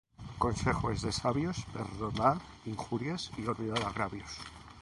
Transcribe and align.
Consejo 0.39 0.89
es 0.89 1.03
de 1.03 1.11
sabios 1.11 1.63
perdonar 1.71 2.39
injurias 2.65 3.29
y 3.37 3.45
olvidar 3.45 3.83
agravios. 3.83 4.31